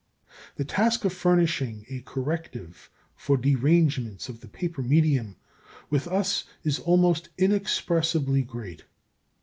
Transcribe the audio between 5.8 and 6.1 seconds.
with